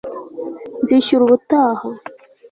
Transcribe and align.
nzishyura 0.83 1.21
ubutaha 1.25 1.87